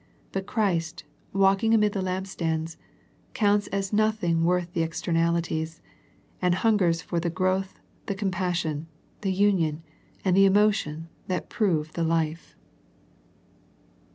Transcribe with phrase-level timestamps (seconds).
[0.31, 2.75] But Christ, walking amid the lampstands,
[3.35, 5.79] counts as nothing worth the externalities,
[6.41, 8.87] and hungers for the growth, the compassion,
[9.21, 9.83] the union,
[10.25, 12.55] and the emotion that prove the life.